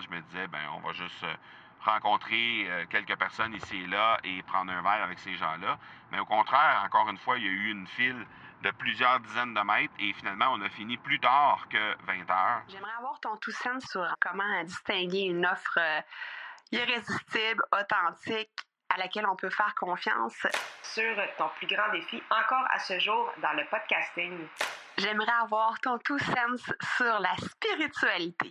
[0.00, 1.34] je me disais, ben on va juste euh,
[1.80, 5.78] rencontrer euh, quelques personnes ici et là et prendre un verre avec ces gens-là.
[6.10, 8.26] Mais au contraire, encore une fois, il y a eu une file
[8.62, 12.62] de plusieurs dizaines de mètres et finalement, on a fini plus tard que 20 heures.
[12.68, 16.00] J'aimerais avoir ton tout sens sur comment distinguer une offre euh,
[16.72, 18.50] irrésistible, authentique,
[18.88, 20.46] à laquelle on peut faire confiance.
[20.82, 24.46] Sur ton plus grand défi encore à ce jour dans le podcasting.
[24.98, 28.50] J'aimerais avoir ton tout sens sur la spiritualité.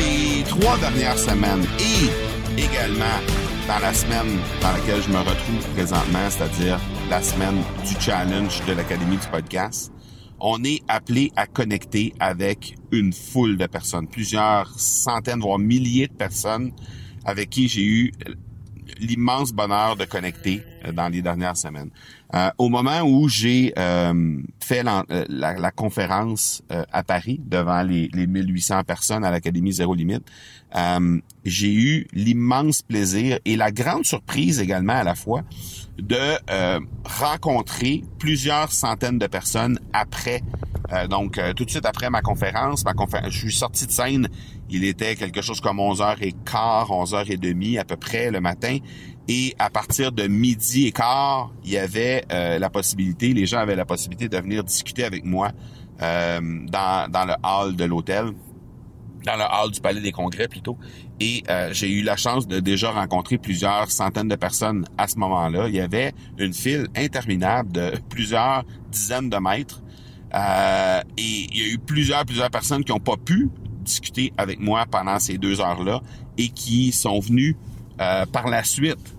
[0.00, 3.18] Les trois dernières semaines et également
[3.68, 8.72] dans la semaine dans laquelle je me retrouve présentement, c'est-à-dire la semaine du challenge de
[8.72, 9.92] l'Académie du podcast,
[10.40, 16.14] on est appelé à connecter avec une foule de personnes, plusieurs centaines, voire milliers de
[16.14, 16.72] personnes
[17.24, 18.12] avec qui j'ai eu
[18.98, 21.90] l'immense bonheur de connecter euh, dans les dernières semaines.
[22.34, 28.26] Euh, au moment où j'ai euh, fait la, la, conférence à Paris devant les, les
[28.26, 30.22] 1800 personnes à l'Académie Zéro Limite,
[31.44, 35.42] j'ai eu l'immense plaisir et la grande surprise également à la fois
[35.98, 36.38] de
[37.04, 40.42] rencontrer plusieurs centaines de personnes après
[40.92, 43.92] euh, donc, euh, tout de suite après ma conférence, ma conférence, je suis sorti de
[43.92, 44.28] scène,
[44.68, 48.78] il était quelque chose comme 11h15, 11h30 à peu près le matin.
[49.28, 53.58] Et à partir de midi et quart, il y avait euh, la possibilité, les gens
[53.58, 55.52] avaient la possibilité de venir discuter avec moi
[56.00, 58.32] dans, dans le hall de l'hôtel
[59.26, 60.78] dans le hall du Palais des Congrès plutôt.
[61.20, 65.68] Et j'ai eu la chance de déjà rencontrer plusieurs centaines de personnes à ce moment-là.
[65.68, 69.82] Il y avait une file interminable de plusieurs dizaines de mètres
[70.34, 73.48] euh, et il y a eu plusieurs, plusieurs personnes qui n'ont pas pu
[73.80, 76.00] discuter avec moi pendant ces deux heures-là
[76.38, 77.56] et qui sont venues
[78.00, 79.16] euh, par la suite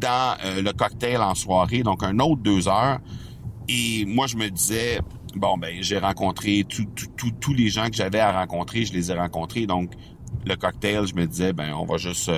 [0.00, 2.98] dans euh, le cocktail en soirée, donc un autre deux heures.
[3.68, 5.00] Et moi, je me disais,
[5.36, 9.66] bon, ben, j'ai rencontré tous les gens que j'avais à rencontrer, je les ai rencontrés.
[9.66, 9.92] Donc,
[10.44, 12.30] le cocktail, je me disais, ben, on va juste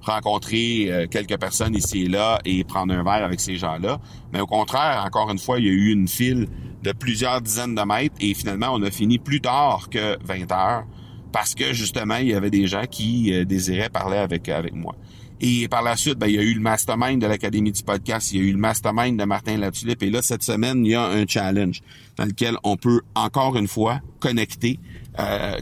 [0.00, 4.00] rencontrer euh, quelques personnes ici et là et prendre un verre avec ces gens-là.
[4.32, 6.48] Mais au contraire, encore une fois, il y a eu une file
[6.82, 10.84] de plusieurs dizaines de mètres et finalement, on a fini plus tard que 20 heures
[11.32, 14.96] parce que justement, il y avait des gens qui euh, désiraient parler avec, avec moi.
[15.42, 18.32] Et par la suite, ben, il y a eu le mastermind de l'Académie du podcast,
[18.32, 20.02] il y a eu le mastermind de Martin Latulippe.
[20.02, 21.80] Et là, cette semaine, il y a un challenge
[22.16, 24.78] dans lequel on peut encore une fois connecter,
[25.18, 25.58] euh,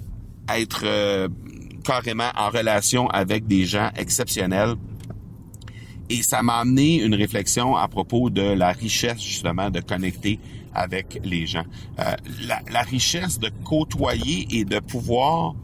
[0.52, 0.84] être
[1.88, 4.74] carrément en relation avec des gens exceptionnels.
[6.10, 10.38] Et ça m'a amené une réflexion à propos de la richesse justement de connecter
[10.74, 11.64] avec les gens.
[11.98, 12.14] Euh,
[12.46, 15.54] la, richesse de côtoyer et de pouvoir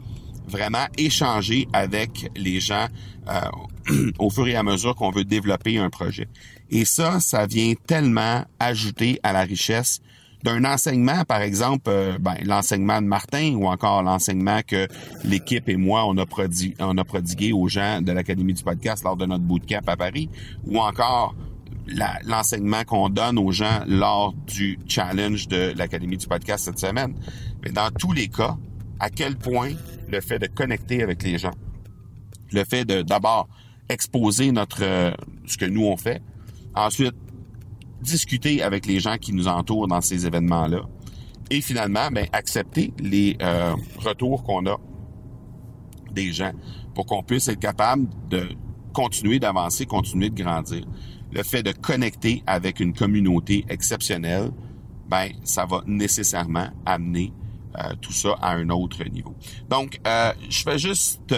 [0.47, 2.87] vraiment échanger avec les gens
[3.29, 6.27] euh, au fur et à mesure qu'on veut développer un projet.
[6.71, 10.01] Et ça, ça vient tellement ajouter à la richesse
[10.45, 14.87] d'un enseignement, par exemple, euh, ben, l'enseignement de Martin ou encore l'enseignement que
[15.23, 19.43] l'équipe et moi, on a, prodigué, aux gens de l'Académie du podcast lors de notre
[19.43, 20.29] bootcamp à Paris,
[20.65, 21.35] ou encore
[22.23, 27.15] l'enseignement qu'on donne aux gens lors du challenge de l'Académie du podcast cette semaine.
[27.63, 28.55] Mais dans tous les cas,
[28.99, 29.71] à quel point
[30.09, 31.53] le fait de connecter avec les gens,
[32.51, 33.49] le fait de d'abord
[33.89, 35.11] exposer notre euh,
[35.47, 36.21] ce que nous on fait,
[36.75, 37.15] ensuite
[38.01, 40.81] discuter avec les gens qui nous entourent dans ces événements-là
[41.49, 44.77] et finalement ben, accepter les euh, retours qu'on a
[46.11, 46.51] des gens
[46.93, 48.47] pour qu'on puisse être capable de
[48.93, 50.85] continuer d'avancer, continuer de grandir.
[51.31, 54.51] Le fait de connecter avec une communauté exceptionnelle,
[55.07, 57.33] ben ça va nécessairement amener
[57.77, 59.35] euh, tout ça à un autre niveau.
[59.69, 61.35] Donc, euh, je vais juste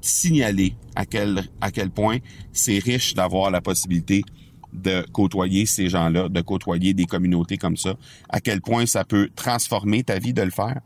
[0.00, 2.18] signaler à quel à quel point
[2.52, 4.24] c'est riche d'avoir la possibilité
[4.72, 7.94] de côtoyer ces gens-là, de côtoyer des communautés comme ça,
[8.28, 10.80] à quel point ça peut transformer ta vie de le faire.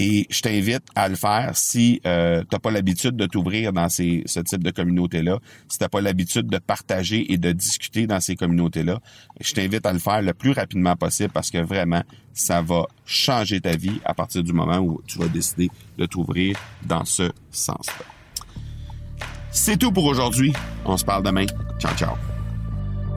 [0.00, 3.88] Et je t'invite à le faire si euh, tu n'as pas l'habitude de t'ouvrir dans
[3.88, 8.06] ces, ce type de communauté-là, si tu n'as pas l'habitude de partager et de discuter
[8.06, 9.00] dans ces communautés-là.
[9.40, 13.60] Je t'invite à le faire le plus rapidement possible parce que vraiment, ça va changer
[13.60, 15.68] ta vie à partir du moment où tu vas décider
[15.98, 16.56] de t'ouvrir
[16.86, 18.06] dans ce sens-là.
[19.50, 20.52] C'est tout pour aujourd'hui.
[20.84, 21.46] On se parle demain.
[21.80, 22.37] Ciao, ciao.